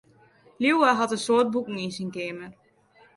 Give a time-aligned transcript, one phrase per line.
[0.61, 2.51] Liuwe hat in soad boeken yn syn keamer.